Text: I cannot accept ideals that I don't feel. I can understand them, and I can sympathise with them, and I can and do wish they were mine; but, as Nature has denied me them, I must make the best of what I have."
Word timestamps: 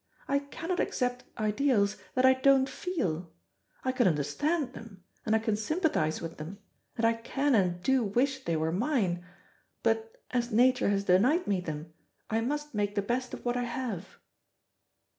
I 0.27 0.39
cannot 0.39 0.79
accept 0.79 1.25
ideals 1.37 1.95
that 2.15 2.25
I 2.25 2.33
don't 2.33 2.67
feel. 2.67 3.31
I 3.85 3.91
can 3.91 4.07
understand 4.07 4.73
them, 4.73 5.03
and 5.27 5.35
I 5.35 5.37
can 5.37 5.55
sympathise 5.55 6.21
with 6.21 6.37
them, 6.37 6.57
and 6.97 7.05
I 7.05 7.13
can 7.13 7.53
and 7.53 7.83
do 7.83 8.01
wish 8.03 8.43
they 8.45 8.55
were 8.55 8.71
mine; 8.71 9.23
but, 9.83 10.15
as 10.31 10.49
Nature 10.51 10.89
has 10.89 11.03
denied 11.03 11.45
me 11.45 11.61
them, 11.61 11.93
I 12.31 12.41
must 12.41 12.73
make 12.73 12.95
the 12.95 13.03
best 13.03 13.35
of 13.35 13.45
what 13.45 13.55
I 13.55 13.65
have." 13.65 14.17